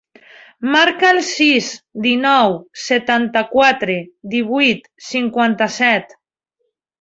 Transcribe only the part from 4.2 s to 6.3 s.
divuit, cinquanta-set.